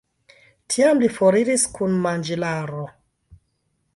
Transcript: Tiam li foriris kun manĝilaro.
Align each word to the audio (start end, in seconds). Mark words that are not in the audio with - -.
Tiam 0.75 1.01
li 1.03 1.09
foriris 1.17 1.67
kun 1.77 2.01
manĝilaro. 2.07 2.83